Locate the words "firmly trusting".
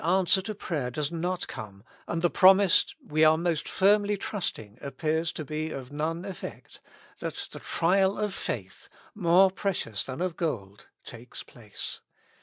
3.69-4.79